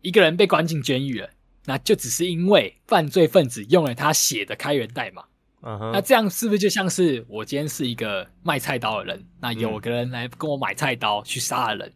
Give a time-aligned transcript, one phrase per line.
[0.00, 1.28] 一个人被关进监狱了，
[1.64, 5.24] 那就只是因为犯罪分子用了他写的开源代码。
[5.60, 11.92] 那这样是不是就像是我今天是一个卖菜刀的人，那有个人来跟我买菜刀去杀了人，嗯、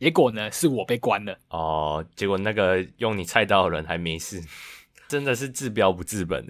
[0.00, 1.36] 结果呢是我被关了。
[1.48, 4.42] 哦，结果那个用你菜刀的人还没事，
[5.08, 6.46] 真的是治标不治本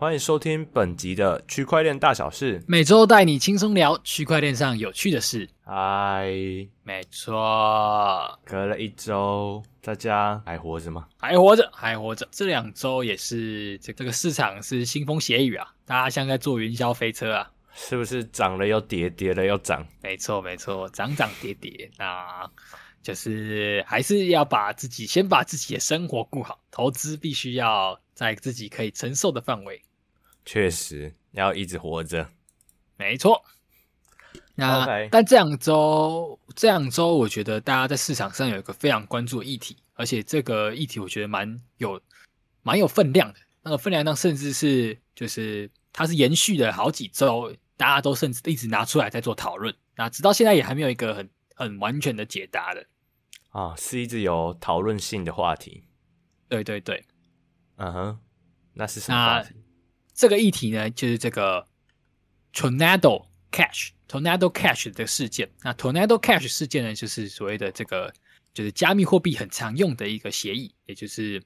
[0.00, 5.46] 欢迎收听本集的区块链大小事，每周带你轻松聊区块链上有趣的事。
[5.62, 6.26] 嗨，
[6.82, 7.34] 没错，
[8.46, 11.06] 隔了一周，大家还活着吗？
[11.18, 12.26] 还活着，还活着。
[12.30, 19.86] 这两周也是这这个市场是腥风血雨啊，大家像在坐云霄飞车啊，是不是涨了又跌，跌了又涨？
[20.02, 22.50] 没错，没错，涨涨跌跌，那
[23.02, 29.82] 就是还是要把自己先把自己的生活顾好，投资必须要在自己可以承受的范围。
[30.50, 32.28] 确实要一直活着，
[32.96, 33.44] 没错。
[34.56, 35.08] 那 Okay.
[35.08, 42.02] 但这两周，这两周，我觉得大家在市场上有一个非常关注的议题，而且这个议题我觉得蛮有
[42.62, 43.38] 蛮有分量的。
[43.62, 49.72] 那个分量上，甚至是就是它是延续了好几周，大家都甚至一直拿出来在做讨论。
[49.94, 52.84] 那直到现在也还没有一个很很完全的解答的
[53.50, 55.84] 啊，是一直有讨论性的话题。
[56.48, 57.04] 对对对，
[57.76, 58.18] 嗯哼，
[58.72, 59.54] 那是什么话题？
[60.20, 61.66] 这个议题呢，就是这个
[62.52, 65.50] Tornado Cash，Tornado Cash 的事件。
[65.62, 68.12] 那 Tornado Cash 事件呢，就是所谓的这个，
[68.52, 71.42] 就是加密货币很常用的一个协议，也就是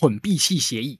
[0.00, 0.98] 混币器协议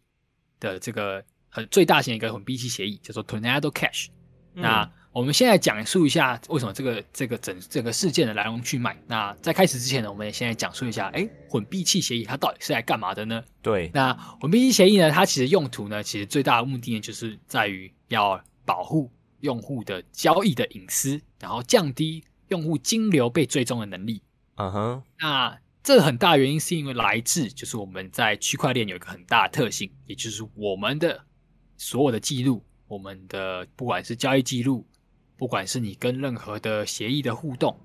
[0.61, 4.07] 的这个很最大型一个混币器协议，叫做 Tornado Cash。
[4.55, 8.95] 嗯、那我们现在讲述一下为什么这个这个整这个事件的来龙去脉。
[9.07, 13.43] 那在开始之前呢，我们也现在讲述一下，哎，混币器协议它到底是来干嘛的呢？
[13.63, 24.21] 对，那混币器协议呢，它其实用途呢，其实最大的目的呢，就是在于要保护用户的交易的隐私，然后降低用户金流被追踪的能力。
[24.57, 31.25] 嗯哼，那这个很大的原因是因为来自就是我们在区块链有一个很大的特性，也就是我们的
[31.79, 34.87] 所有的记录，我们的不管是交易记录。
[35.37, 37.79] 不管是你跟任何的协议的互动，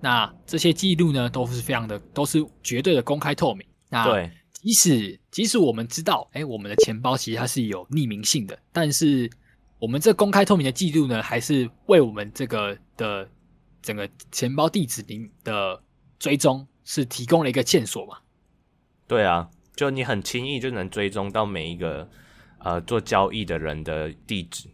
[0.00, 3.66] 那这些记录呢，都是非常的，都是绝对的公开透明。
[3.88, 9.30] 那对，即使即使我们知道，哎，我们的钱包其实它是有匿名性的，但是
[9.78, 13.28] 我们这公开透明的记录呢，还是为我们这个的
[13.80, 15.80] 整个钱包地址里的
[16.18, 18.18] 追踪是提供了一个线索嘛？
[19.06, 22.08] 对啊，就你很轻易就能追踪到每一个
[22.58, 24.68] 呃做交易的人的地址。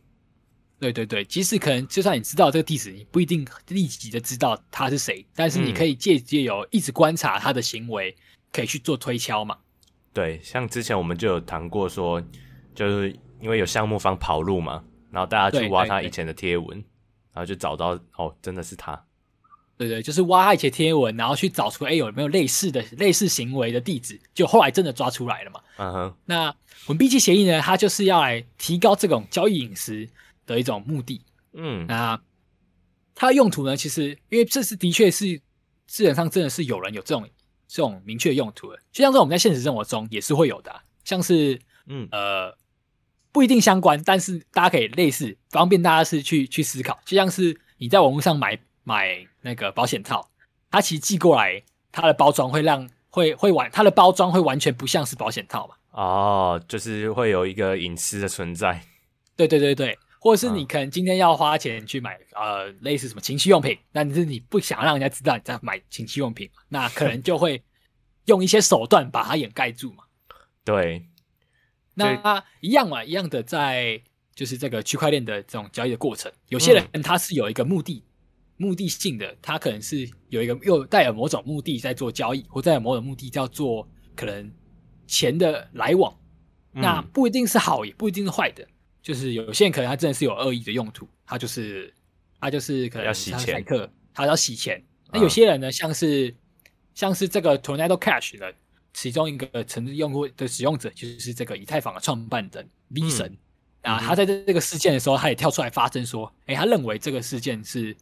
[0.80, 8.14] 对对对，即使可能就算你知道这个地址，你不一定立即的知道他是谁，但是你可以借借由一直观察他的行为，
[8.52, 9.56] 可以去做推敲嘛。
[10.12, 12.22] 对，像之前我们就有谈过说，
[12.74, 16.76] 就是因为有项目方跑路嘛，然后大家去挖他以前的贴文，
[17.32, 19.02] 然后就找到哦，真的是他。
[19.76, 25.60] 对对，就是挖他以前贴文，然后去找出哎有没有类似的类似行为的地址，就后来真的抓出来了嘛。
[25.78, 26.14] 嗯哼。
[26.26, 26.54] 那
[26.86, 30.06] 混币器协议呢，它就是要来提高这种交易隐私
[30.46, 32.20] 的一种目的，嗯，那
[33.14, 33.76] 它的用途呢？
[33.76, 35.40] 其实，因为这是的确是，
[35.86, 37.28] 基本上真的是有人有这种
[37.68, 38.78] 这种明确用途的。
[38.92, 42.56] 就像是我们在现实生活中也是会有的，像是，嗯呃，
[43.30, 46.98] 不一定相关，但是大家可以类似方便大家是去去思考。
[47.04, 50.28] 就像是你在网络上买买那个保险套，
[50.70, 51.62] 它其实寄过来，
[51.92, 55.74] 它的包装会让会会完，它的包装会完全不像是保险套嘛？
[55.92, 58.82] 哦，就是会有一个隐私的存在。
[59.36, 67.62] 对对对对，或者是你可能今天要花钱去买、嗯、呃类似什么情趣用品，但是你不想让人家知道你在买情趣用品，那可能就会
[68.24, 70.04] 用一些手段把它掩盖住嘛。
[70.64, 71.06] 对，
[71.92, 74.02] 那一样嘛，一样的在
[74.34, 78.02] 就是这个区块链的这种交易的过程，有些人他是有一个目的、
[78.56, 83.86] 嗯、目的性的，他可能是有一个又带有某种目的在做交易，或带有某种目的叫做
[84.16, 84.50] 可能
[85.06, 86.10] 钱的来往，
[86.72, 88.66] 嗯、那不一定是好，也不一定是坏的。
[89.04, 91.92] 就是有些人可能他真的是有恶意的用途，他就是
[92.40, 93.62] 他就是可能要洗钱，
[94.14, 94.82] 他要洗钱。
[95.12, 96.34] 那有些人呢，像是
[96.94, 98.50] 像是这个 Tornado Cash 的
[98.94, 103.30] 其中一个曾经用户的使用者，就是这个以太坊的创办人 V 神、
[103.82, 107.94] 嗯、啊，他在这这个事件的时候，他也跳出来发声说，哎、欸，他认为这个事件是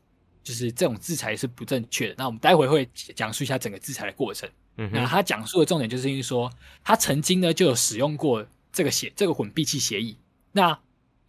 [0.45, 2.15] 就是这种制裁是不正确的。
[2.17, 4.49] 那我们待会会讲述一下整个制裁的过程。
[4.77, 6.49] 嗯，那他讲述的重点就是因为说，
[6.85, 10.17] 他曾经呢就有使用过这个协这个混币器协议，
[10.53, 10.79] 那。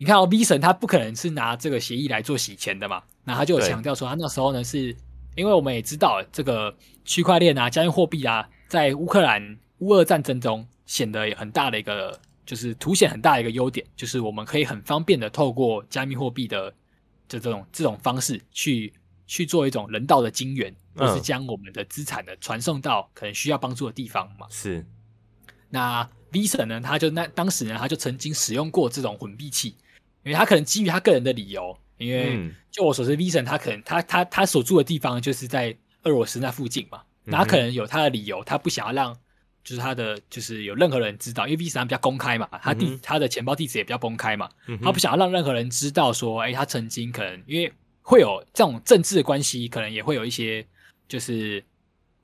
[0.03, 3.01] 你看哦，V 神他不可能是拿这个协议来做洗钱的嘛？
[3.23, 4.93] 那他就有强调说，他那时候呢是，
[5.33, 16.73] 因为我们也知道这个区块链啊、加密货币啊，在乌克兰乌俄战争中，显得很大的一个，就是凸显很大的一个优点，就是我们可以很方便的透过加密货币的
[17.29, 18.91] 这种这种方式去
[19.25, 24.47] 去做一种人道的金援，或是将我们的资产呢传送到可能需要帮助的地方嘛。
[24.49, 24.85] 是。
[25.69, 29.77] 那 Visa 呢，他就那当时呢，他就曾经使用过这种混币器，
[30.23, 39.17] 因为他可能基于他个人的理由，因为就我所知，Visa 他可能他他他所住的地方就是在俄罗斯那附近嘛，那他可能有他的理由，他不想要让。
[39.65, 47.71] 就是他的，就是有任何人知道，因为 Visa 比较公开嘛，他地、嗯、他的钱包地址也比较公开嘛，嗯、他不想要让任何人知道说，哎、欸，他曾经可能因为
[48.01, 50.67] 会有这种政治的关系，可能也会有一些，
[51.07, 51.63] 就是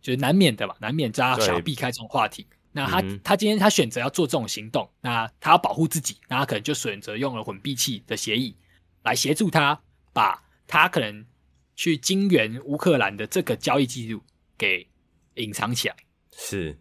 [0.02, 2.46] 就是难免的嘛，难免大家想要避开这种话题。
[2.72, 8.56] 那他、嗯、他今天他选择要做这种行动，那他要保护自己，那他可能就选择用了混币器的协议
[9.04, 9.82] 来协助他，
[10.14, 11.26] 把他可能
[11.76, 14.22] 去金援乌克兰的这个交易记录
[14.58, 14.88] 给
[15.36, 15.96] 隐藏起来。
[16.32, 16.78] 是。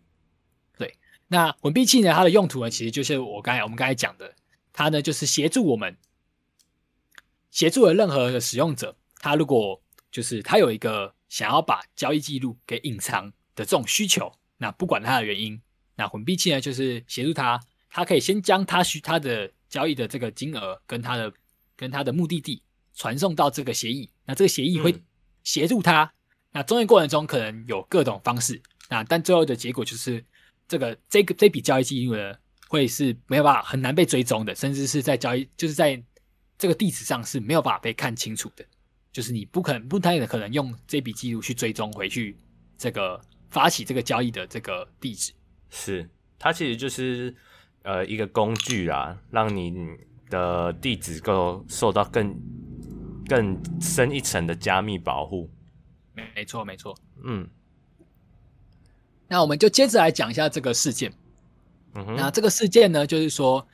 [0.76, 0.96] 对
[1.29, 2.12] 那混币器呢？
[2.12, 4.34] 它的用途呢，其实就是我刚才我们刚才讲的，
[4.73, 5.96] 它呢就是协助我们，
[7.50, 9.81] 协助了任何的使用者，他如果
[10.11, 15.61] 就是他有一个想要把交易记录给隐藏的这种需求，那不管他的原因，
[15.99, 17.61] 那混币器呢就是协助他，
[17.91, 21.31] 他可以先将他需他的交易的这个金额跟他的
[21.77, 22.62] 跟他的目的地
[22.95, 24.95] 传送到这个协议，那这个协议会
[25.45, 26.11] 协助他，嗯、
[26.53, 30.25] 那中间过程中可能有各种方式，那但最后的结果就是。
[30.71, 32.35] 这个这个这笔交易记录呢，
[32.69, 35.99] 会是没有办法很难被追踪的，甚至是在交易就是在
[36.59, 38.62] 这个地址上是没有办法被看清楚的，
[39.11, 42.37] 就是你不可能不太可能用这笔记录去追踪回去
[42.77, 43.19] 这个
[43.49, 45.33] 发起这个交易的这个地址。
[45.70, 47.35] 是，它其实就是
[47.82, 49.75] 呃一个工具啦，让你
[50.31, 52.35] 的地址够受到更
[53.26, 55.50] 更深一层的加密保护。
[56.15, 57.49] 没没错没错，嗯。
[59.29, 61.12] 那我们就接着来讲一下这个事件。
[61.94, 62.17] 嗯哼。
[62.17, 63.67] 那这个事件呢，就是说，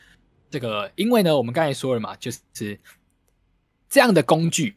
[0.51, 2.79] 这个因为呢，我们刚才说了嘛，就是
[3.89, 4.77] 这样的工具，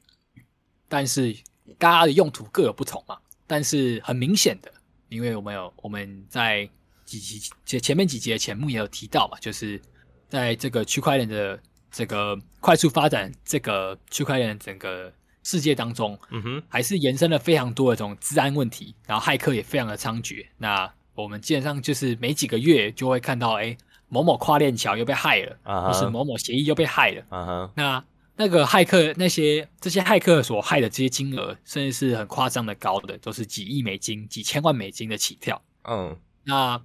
[0.88, 1.36] 但是
[1.80, 3.18] 大家的用途各有不同嘛。
[3.48, 4.72] 但是很明显的，
[5.10, 6.70] 因为我们有我们在
[7.08, 9.82] 几集前前面几集的节目也有提到嘛，就是
[10.30, 11.60] 在这个区块链的
[11.90, 15.12] 这个快速发展，这个区块链的整个。
[15.44, 20.46] 世界当中，嗯哼，还是延伸了非常多的这种治安问题，然后骇客也非常的猖獗。
[20.58, 23.78] 那我们基本上就是每几个月就会看到，哎、欸，
[24.10, 25.88] 某某跨链桥又被害了，uh huh.
[25.88, 27.24] 或是某某协议又被害了。
[27.30, 27.72] 嗯哼、uh，huh.
[27.78, 28.06] 那
[28.36, 35.62] 那个骇客那些这些骇客所害的这些金额，甚至是很夸张的高的，都是几亿美金、几千万美金的起跳。
[35.84, 36.18] 嗯、uh，huh.
[36.44, 36.82] 那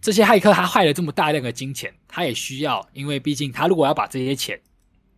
[0.00, 4.60] 这些骇客他害了这么大量的金钱，他也需要，因为毕竟他如果要把这些钱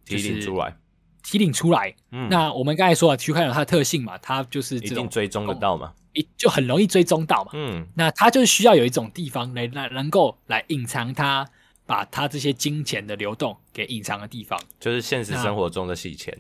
[0.04, 0.76] 提领出来。
[1.24, 11.48] 提领出来，嗯，那我们刚才说了，区块链它的特性嘛，它就是一定追踪得到嘛，一就很容易追踪到嘛，嗯，那它就需要有一种地方来来能够来隐藏它，
[11.86, 16.36] 把它这些金钱的流动给隐藏的地方，就是现实生活中的洗钱，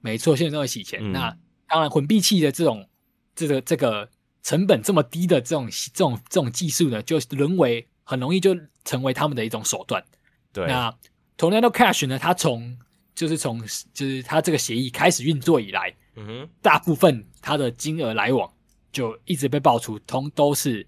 [0.00, 1.00] 没错，现实中的洗钱。
[1.02, 1.36] 嗯、那
[1.68, 2.88] 当然，混币器的这种
[3.36, 4.08] 这个这个
[4.44, 8.54] 成本这么低的这种这种这种技术呢，就沦为很容易就
[8.84, 10.04] 成为他们的一种手段。
[10.52, 10.94] 对，那
[11.36, 12.78] Tornado Cash 呢，它从
[13.14, 13.60] 就是从
[13.92, 18.52] 就是他这个协议开始运作以来，嗯哼，大部分它的金额来往
[18.92, 20.86] 就一直被爆出，通都是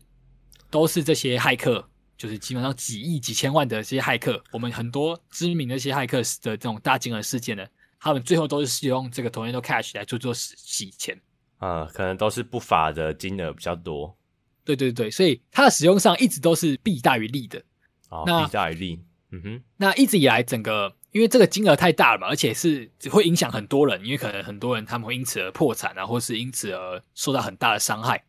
[0.70, 1.88] 都是这些骇客，
[2.18, 7.64] 就是基本上几亿几千万的这些骇客，我们很多知名的一些骇客的这种大金额事件呢，
[7.98, 11.18] 他们最后都是使用这个 Tornado Cash 来做做洗洗钱，
[11.58, 14.16] 啊，可能都是不法的金额比较多，
[14.64, 17.62] 对对对，所以它的使用上一直都是弊大于利的，
[18.10, 20.94] 哦，弊大于利，嗯哼，那一直以来整个。
[21.12, 28.22] 因为这个金额太大了嘛，而且是只会影响很多人，因为可能很多人他们会因此而破产啊，或是因此而受到很大的伤害。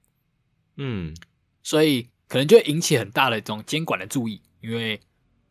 [0.78, 1.14] 嗯，
[1.62, 5.02] 所以可能就会引起很大的这种监管的注意，因为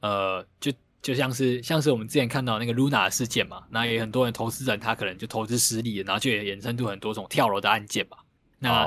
[0.01, 0.73] 呃，就
[1.07, 8.17] 就像是像是我们之前看到那个 Luna 的事件嘛，那也很多人投资人他可能就投资失利了，然后就也衍生出很多种跳楼的案件嘛。
[8.59, 8.85] 那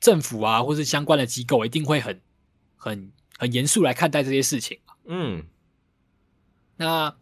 [0.00, 2.20] 政府啊，或是相关的机构一定会很
[2.74, 4.76] 很很严肃来看待这些事情。
[5.06, 5.46] 嗯，
[6.76, 7.14] 那。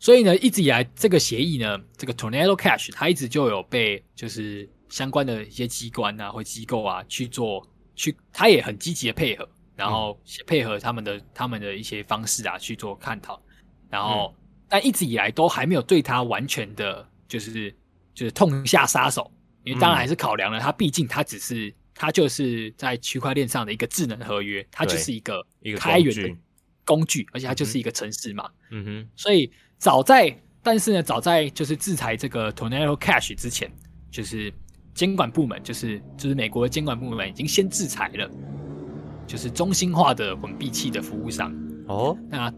[0.00, 7.64] 所以呢，一直以来这个协议呢，这个 Tornado Cash 它一直就有被就是相关的一些机关啊或机构啊去做
[7.94, 13.40] 去，它也很积极的配合，然后配合他们的他们的一些方式啊去做探讨，
[13.92, 17.70] 然后、嗯、但一直以来都还没有对他完全的，就是
[18.12, 19.30] 就是痛下杀手，
[19.62, 26.36] 因为当然还是考量了他，毕竟他只是他就是在区块链上的一个智能合约，它就是一个一个开源的
[26.84, 29.48] 工具，而且它就是一个城市嘛，嗯哼，所以。
[29.82, 30.32] 早在，
[30.62, 33.68] 但是呢，早在就是制裁这个 Tornado Cash 之前，
[34.12, 34.54] 就是
[34.94, 38.30] 监管部门，就是就是美国的监管部门已经先制裁了。
[39.26, 41.52] 就是中心化的混币器的服务商。
[41.88, 42.48] 哦，那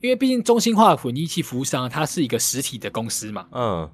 [0.00, 3.48] 因为毕竟中心化的混币器服务商，它是一个实体的公司嘛。
[3.52, 3.90] 嗯，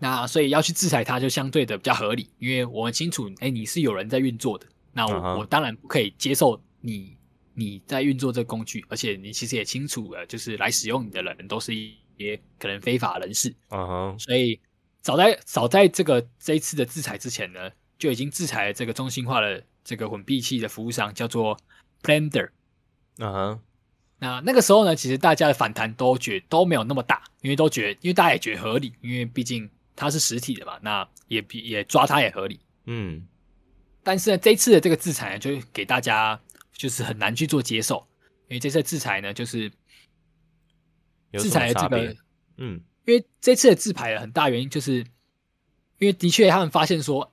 [0.00, 7.16] 那所以要去制裁它，就相对的比较合理，因为我们清楚，哎，你是有人在运作的，那我、嗯、我当然不可以接受你
[7.54, 13.54] 你在运作这个工具，而且你其实也清楚了，就是来使用你的人都是一些可能非法人士。
[13.68, 14.60] 嗯哼，所以
[15.00, 21.56] 早在早在这个这一次的制裁之前呢，就已经制裁了这个中心化的这个混币器的服务商，叫做
[22.02, 22.50] Blender。
[23.18, 23.60] 嗯哼，
[24.22, 32.60] 那那个时候呢，其实大家的反弹都觉得都没有那么大，因为都觉得，因为大家也觉得合理，因为毕竟它是实体的嘛，那也比也抓它也合理。
[32.84, 33.26] 嗯，
[34.04, 36.40] 但是呢，这次的这个制裁呢，就给大家
[36.72, 38.06] 就是很难去做接受，
[38.46, 39.68] 因为这次的制裁呢，就是
[41.32, 42.16] 制裁的这个，
[42.58, 44.98] 嗯，因为这次的制裁的很大原因，就是
[45.98, 47.28] 因为的确他们发现说。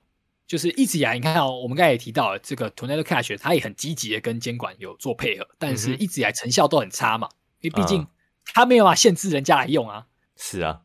[0.50, 7.28] 就是一直以来，你看到我们刚才也提到了这个 Tornado Cash，它也很积极的跟监管有做配合，但是一直以来成效都很差嘛，
[7.60, 8.04] 因为毕竟
[8.46, 10.08] 它没有办法限制人家来用啊。
[10.34, 10.80] 是啊，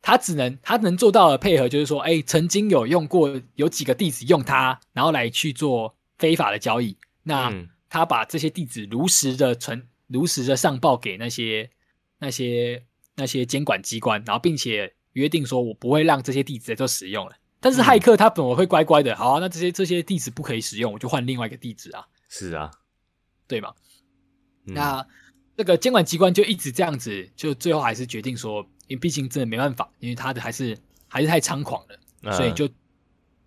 [0.00, 7.52] 它只能它能做到的配合就是说，哎，曾经有用过有几个地址用它，然后来去做非法的交易，那
[7.90, 11.68] 他把这些地址如实的存、如实的上报给那些
[12.20, 12.82] 那些
[13.16, 17.36] 那些监管机关，然后并且约定说我不会让这些地址再做使用了。
[17.58, 22.06] 但是骇客他本来会乖乖的，好啊，那这些这些地址不可以使用，我就换另外一个地址啊。
[22.28, 22.70] 是啊，
[23.48, 23.72] 对吗？
[24.66, 25.06] 嗯、那
[25.56, 30.76] 这个监管机关就一直这样子，就最后还是决定说，因为毕竟真的没办法，因为他的还是
[31.08, 32.68] 还是太猖狂了，嗯、所以就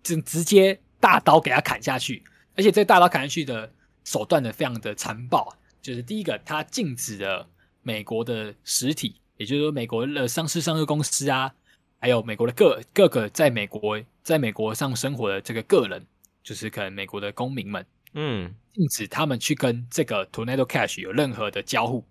[0.02, 2.22] 直直接大刀给他砍下去。
[2.56, 3.72] 而且这大刀砍下去的
[4.04, 7.48] 手段呢，非常的残暴，就是第一个，他禁止了
[7.82, 11.54] 美国的实体，也就是说美国的上市上市公司啊。
[12.00, 16.06] 还有美国的各各个在美国在美国上生活的这个个人，
[16.42, 22.02] 就是可能美国的公民们，嗯，禁止他们去跟这个 Tornado Cash 有任何的交互。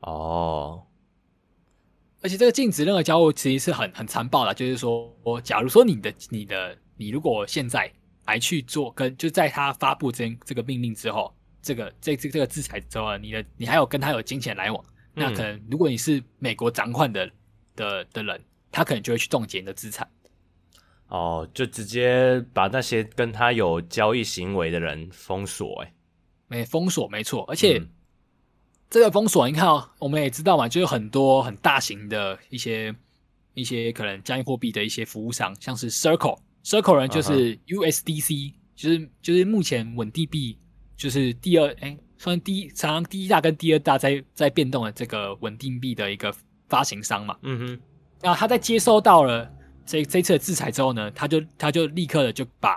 [0.00, 0.86] 哦，
[2.22, 7.92] 而且这个禁止任何交互其实是很很残暴的，就是说，假如说你的你的你如果现在
[8.24, 14.82] 还去做跟就在他发布这这个命令之后，这个这这这个制裁之后，你的你还有跟他有金钱来往，
[15.16, 17.30] 嗯、那可能如果你是美国掌管的
[17.76, 18.42] 的的人。
[18.70, 20.08] 他可能就会去冻结你的资产，
[21.08, 25.92] 哦，就直接把那些跟他有交易行为的人封锁，哎，
[26.46, 27.88] 没封锁，没错，而且、嗯、
[28.90, 32.94] 这个封锁，你看哦，我们也知道嘛，就有很多很大型的一些
[33.54, 38.54] 一些可能加密货币的一些服务商，像是 Circle，Circle 人就是 USDC，、uh.
[38.76, 40.58] 就是就是目前稳定币
[40.96, 46.34] 就是第二，哎，算第一，常常第一大跟第二大在在变动的这个稳定币的一个
[46.68, 47.80] 发行商嘛，嗯哼。
[48.20, 49.48] 那他在接收到了
[49.86, 52.76] 这这次的制裁之后呢，他就他就立刻的就把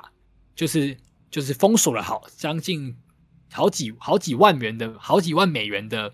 [0.55, 0.95] 就是
[1.31, 2.95] 就是封锁了好将近
[3.51, 6.13] 好几好几万元的好几万美元的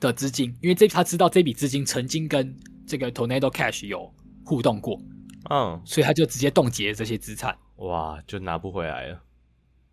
[0.00, 4.12] 的资金，因为这他知道这笔资金曾经跟这个 Tornado Cash 有
[4.44, 5.00] 互动过，
[5.48, 9.22] 嗯，所以他就直接冻结了这些资产，哇，就拿不回来了。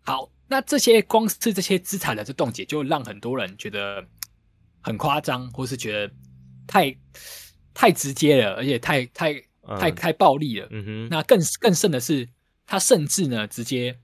[0.00, 4.04] 好，那这些光是这些资产的这冻结，就让很多人觉得
[4.80, 6.12] 很夸张，或是觉得
[6.66, 6.96] 太。
[7.72, 9.34] 太直接了，而且太太
[9.78, 10.66] 太太暴力了。
[10.70, 12.28] 嗯哼，那更更甚的是，
[12.66, 13.98] 他甚至呢直接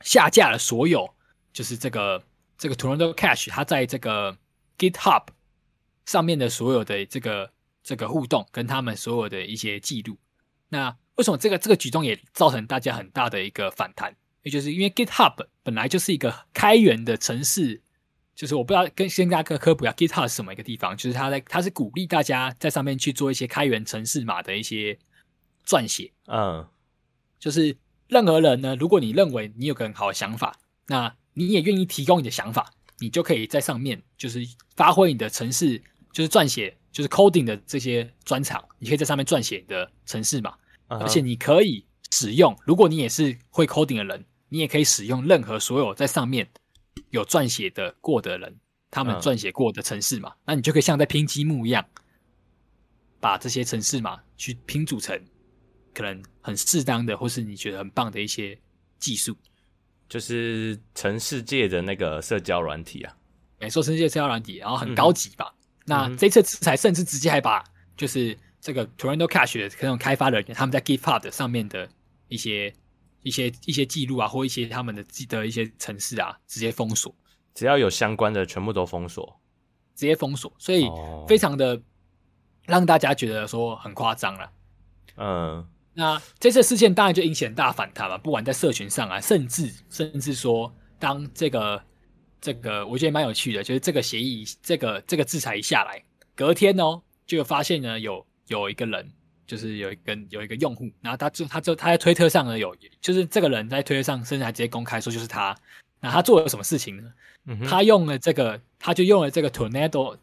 [0.00, 1.14] 下架了所有，
[1.52, 2.24] 就是这个
[2.58, 4.36] 这个 Tornado Cash 他在这个
[4.76, 5.26] GitHub
[6.04, 7.52] 上面的所有的这个
[7.82, 10.18] 这个互动，跟他们所有的一些记录。
[10.68, 14.16] 那为什么这个这个举动也造成大家很大的一个反弹？
[14.42, 17.82] 也就是因为 GitHub 本来就是一个开源的程式。
[18.34, 20.96] 就是我不知道跟先跟大家科普一下，GitHub 是什么一个地方？
[20.96, 24.98] 就是他在他是鼓励大家在上面去做一些开源程式码的一些
[25.64, 26.10] 撰写。
[26.26, 26.66] 嗯，
[27.38, 27.76] 就是
[28.08, 34.40] 任何人呢，如果你认为你有个很好的想法，那你也愿意提供你的想法，你就可以在上面就是
[34.74, 35.80] 发挥你的程式，
[36.12, 40.54] 就是撰写，就是 coding 的这些专长，你可以在上面撰写你的程式码，
[40.88, 46.48] 嗯、而且你可以使用，如果你也是会 coding 的人，你也可以使用任何所有在上面。
[47.10, 48.56] 有撰写的过的人，
[48.90, 51.84] 他们撰写过的城市嘛，嗯、那你就可以像在拼积木一样，
[53.20, 55.20] 把这些城市嘛去拼组成
[55.92, 58.58] 可能很适当的，或是你觉得很棒的一些
[58.98, 59.36] 技术，
[60.08, 63.16] 就是城市界的那个社交软体啊，
[63.58, 65.54] 没错，城市界社交软体，然后很高级吧？
[65.56, 67.62] 嗯、那这次制裁甚至直接还把
[67.96, 71.88] 就是这个 Toronto Cash 的这种开发人员，他们在 GitHub 上面的
[72.28, 72.74] 一些。
[73.24, 77.12] 一些一些记录啊，或一些他们的记得一些城市啊，直接封锁，
[77.54, 79.40] 只要有相关的，全部都封锁，
[79.96, 80.86] 直接封锁，所以
[81.26, 81.82] 非常的
[82.66, 84.52] 让大家觉得说很夸张了。
[85.16, 91.82] 嗯，那这次事件当然就引起很大反弹嘛，不管在社群上啊，甚至甚至说，当这个
[92.40, 96.04] 这个，我觉得蛮有趣的，就是这个协议，这个这个制裁一下来，
[96.34, 99.10] 隔天哦，就发现呢有有一个人，
[99.46, 105.56] 就是有一个有一个用户，然后他就他就他在推特上呢有，就是这个人在推特上甚至还直接公开说就是他，
[106.00, 107.12] 那他做了什么事情呢？
[107.46, 110.16] 嗯、他用了这个，他就用了这个 Tornado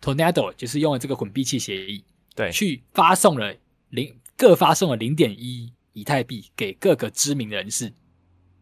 [0.00, 3.54] Tornado，就是用了这个混币器协议，对，去发送了
[3.90, 4.14] 零。
[4.34, 7.92] 各发送了零点一以太币给各个知名的人士。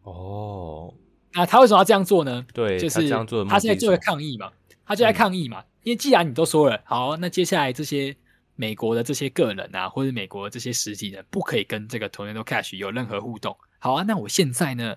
[0.03, 0.93] 哦，
[1.33, 2.45] 那他为什么要这样做呢？
[2.53, 4.51] 对，就是他这样做，他现在做了抗议嘛，
[4.85, 5.59] 他就在抗议嘛。
[5.59, 8.15] 嗯、因为既然你都说了，好，那接下来这些
[8.61, 13.57] 美国的这些个人啊，或者美国的这些实体人，不可以跟这个 Tornado Cash 有任何互动。
[13.79, 14.95] 好啊，那我现在呢，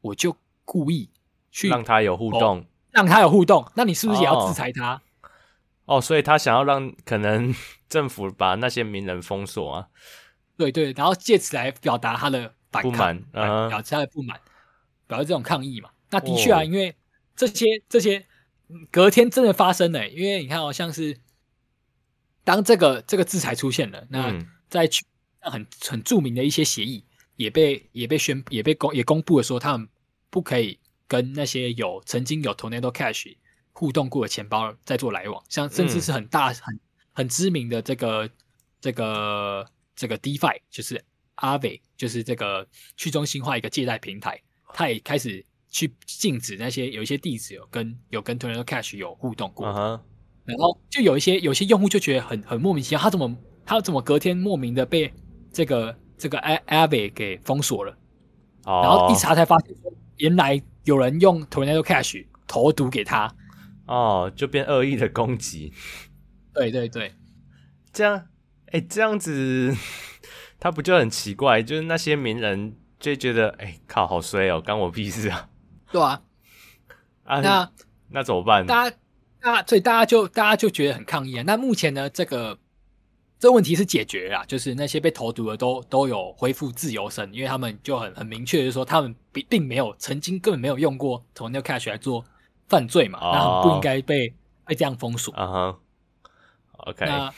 [0.00, 1.10] 我就故意
[1.50, 3.68] 去让他有互动，让他有互动。
[3.74, 5.02] 那你是不是也要制裁他？
[5.86, 7.52] 哦，哦，所以他想要让可能。
[7.90, 9.88] 政府把那些名人封锁啊，
[10.56, 14.38] 对对，然后借此来表达他的反不满，表达他的不满，
[15.08, 15.90] 表达这种抗议嘛。
[16.10, 16.94] 那的确啊，哦、因为
[17.34, 18.24] 这些这些
[18.92, 21.18] 隔天真的发生了，因为你看，哦像是
[22.44, 24.88] 当这个这个制裁出现了，那在
[25.40, 27.04] 很很著名的一些协议
[27.36, 29.88] 也被也被宣也被公也公布了，说他们
[30.30, 33.36] 不可以跟那些有曾经有 Tornado Cash
[33.72, 36.80] 互动过的钱包再做来往，像甚至是很大、嗯、很。
[37.12, 38.30] 很知名的这个
[38.80, 39.66] 这个
[39.96, 41.04] 这个 DeFi 就是
[41.36, 42.66] Aave，就是这个
[42.96, 44.40] 去中心化一个借贷平台，
[44.72, 50.00] 它也开始去禁止那些有一些地址有跟有跟 Tornado Cash 有互动过，uh huh.
[50.50, 55.12] 然后就有一些有些用户就觉得很很莫名其妙，他怎么他怎么隔天莫名的被
[55.52, 57.96] 这个这个 Aave 给封锁了
[58.64, 58.84] ，oh.
[58.84, 59.74] 然后一查才发现
[60.18, 63.26] 原来有人用 Tornado Cash 投毒给他，
[63.86, 65.72] 哦，oh, 就变恶意的攻击。
[66.52, 67.14] 对对对，
[67.92, 68.26] 这样，
[68.66, 69.74] 哎，这样子，
[70.58, 71.62] 他不就很奇怪？
[71.62, 75.48] 就是那些名人就觉得，哎，靠，好衰哦，关我屁事啊！
[75.92, 76.20] 对啊，
[77.24, 77.70] 啊，那
[78.08, 78.66] 那怎么办？
[78.66, 78.96] 大家，
[79.40, 81.44] 大家，所以大家就大家就觉得很抗议啊。
[81.46, 82.58] 那目前呢，这个
[83.38, 92.24] 这个问题是解决了，就是那些被投毒的都都有恢复自由身，因为他们就很很明确的说，他们并并没有曾经根本没有用过 Tornado Cash 来做
[92.68, 94.34] 犯罪嘛，哦、那不应该被
[94.66, 95.32] 被这样封锁。
[95.34, 95.78] 啊哈。
[96.84, 97.34] OK，那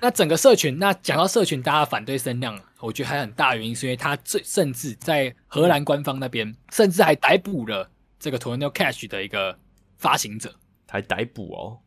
[0.00, 9.58] 那整个社群，那讲到社群，大家反对声量，我觉得还很大原因是因为他最甚至在荷兰官方那边，甚至还逮捕了这个 Tornado Cash 的一个
[9.98, 10.54] 发行者，
[10.90, 11.78] 还逮捕哦，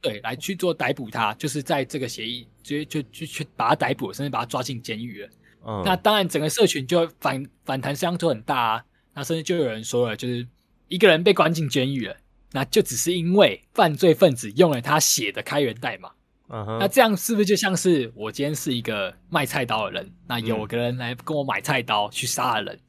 [0.00, 5.28] 对，来去做逮捕他，就是在这个协议就就就去把他逮捕，甚至把他抓进监狱了。
[5.66, 10.46] 嗯，那当然整个社群就反反弹声浪就很大啊，那甚至就有人说了，就是
[10.88, 12.16] 一个人被关进监狱了，
[12.52, 16.10] 那就只是因为犯罪分子用了他写的开源代码。
[16.48, 22.80] 嗯哼那这样是不是就像是我今天是一个卖菜刀的人，那有个人来跟我买菜刀去杀了人，嗯、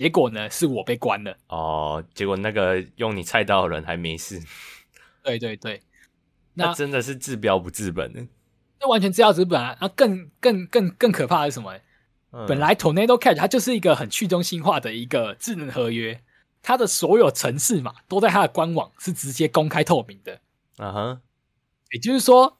[0.00, 4.38] 结果呢是我被关了哦，结果那个用你菜刀的人还没事。
[5.26, 5.82] 对对对，
[6.54, 8.26] 那，真的是治标不治本呢。
[8.80, 9.76] 那完全治标不治本啊！
[9.80, 11.78] 那更更更更可怕的是什么？
[12.30, 16.22] 嗯、本来 Tornado Cash 它就是一个很去中心化的一个智能合约，
[16.62, 20.40] 它的所有程式嘛都在它的官网是直接公开透明的。
[20.76, 21.20] 啊哈、uh，huh.
[21.90, 22.56] 也就是说。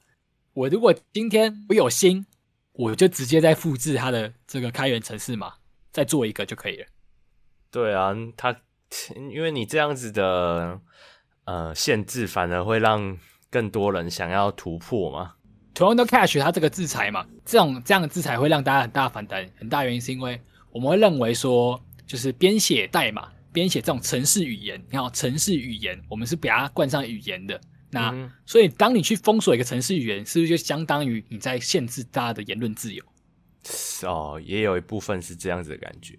[0.57, 2.24] 我如果今天我有心，
[2.72, 5.57] 我就直接在复制它的这个开源程式嘛，
[5.92, 6.87] 再做一个就可以了。
[7.70, 8.59] 对啊，它
[9.14, 10.81] 因为你这样子的
[11.46, 13.18] 呃限制，反而会让
[13.50, 15.32] 更多人想要突破吗。
[15.74, 27.61] Tornado Cash 它这个制裁嘛，这种这样的制裁会让大家很大反弹，很大原因是因为我们会认为说，就是编写代码、编写这种程式语言，你看程式语言，我们是给它冠上语言的。
[27.88, 33.04] 那、嗯、所以，当你去封锁一个程式语言，是不是就相当于你在限制大家的言论自由？
[34.04, 36.18] 哦，也有一部分是这样子的感觉。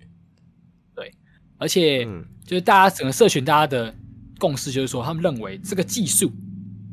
[0.96, 1.12] 对，
[1.58, 3.94] 而且，嗯、就是大家整个社群，大家的
[4.40, 6.32] 共识就是说，他们认为这个技术，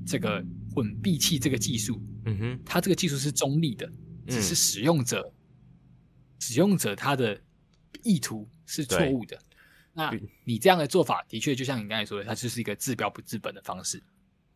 [0.06, 3.90] 这个混闭器这个技术，嗯哼，它这个技术是中立的，
[4.26, 5.34] 只是使用者、嗯、
[6.40, 7.40] 使用者他的
[8.02, 9.38] 意图是错误的。
[9.92, 10.12] 那
[10.44, 14.02] 你这样的做法，的确就像你刚才说的，它就是一个治标不治本的方式。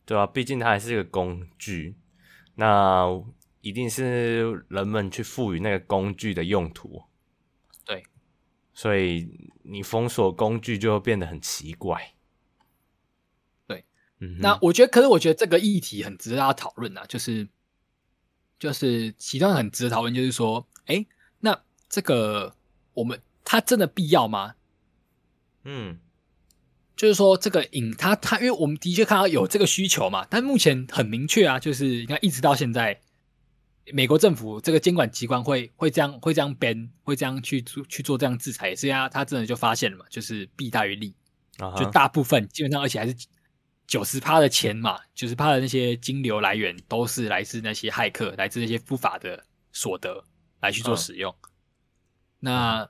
[0.05, 1.95] 对啊，毕竟它还是一个工具，
[2.55, 3.05] 那
[3.61, 7.03] 一定是人们去赋予那个工具的用途。
[7.85, 8.03] 对，
[8.73, 9.29] 所以
[9.63, 12.15] 你封锁工具就会变得很奇怪。
[14.39, 17.47] 那我觉得，可是我觉得这个议题很值得大家讨论啊，就是
[18.59, 21.05] 就是其中很值得讨论，就是说，哎，
[21.39, 22.55] 那这个
[22.93, 24.55] 我们它真的必要吗？
[25.63, 25.99] 嗯。
[26.95, 32.99] 就是说，这个影它它，因为我们的确看到有这个需求嘛，但目前很明确啊，就是你看一直到现在，
[33.93, 41.15] 美国政府这个监管机关会会这样会这样 ban 会这样去做去做这样制裁，也是呀，他真的就发现了嘛，就是弊大于利
[41.59, 41.79] ，uh huh.
[41.79, 43.15] 就大部分基本上，而且还是
[43.89, 50.23] 九十趴的钱嘛，九十趴的那些金流来源都是来自那些骇客，来自那些不法的所得
[50.61, 51.31] 来去做使用。
[51.31, 51.35] Uh.
[52.39, 52.89] 那、uh.